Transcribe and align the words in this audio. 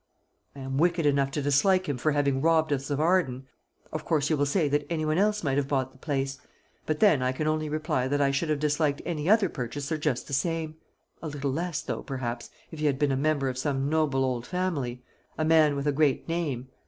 "I 0.55 0.61
am 0.61 0.79
wicked 0.79 1.05
enough 1.05 1.29
to 1.29 1.43
dislike 1.43 1.87
him 1.87 1.99
for 1.99 2.13
having 2.13 2.41
robbed 2.41 2.73
us 2.73 2.89
of 2.89 2.99
Arden. 2.99 3.45
Of 3.91 4.03
course 4.03 4.31
you 4.31 4.35
will 4.35 4.47
say 4.47 4.67
that 4.67 4.87
any 4.89 5.05
one 5.05 5.19
else 5.19 5.43
might 5.43 5.57
have 5.57 5.67
bought 5.67 5.91
the 5.91 5.99
place. 5.99 6.39
But 6.87 7.01
then 7.01 7.21
I 7.21 7.31
can 7.31 7.45
only 7.45 7.69
reply, 7.69 8.07
that 8.07 8.19
I 8.19 8.31
should 8.31 8.49
have 8.49 8.57
disliked 8.57 9.03
any 9.05 9.29
other 9.29 9.47
purchaser 9.47 9.99
just 9.99 10.25
the 10.25 10.33
same; 10.33 10.77
a 11.21 11.27
little 11.27 11.51
less 11.53 11.83
though, 11.83 12.01
perhaps, 12.01 12.49
if 12.71 12.79
he 12.79 12.87
had 12.87 12.97
been 12.97 13.11
a 13.11 13.15
member 13.15 13.47
of 13.47 13.59
some 13.59 13.89
noble 13.89 14.25
old 14.25 14.47
family 14.47 15.03
a 15.37 15.45
man 15.45 15.75
with 15.75 15.85
a 15.85 15.91
great 15.91 16.27
name. 16.27 16.69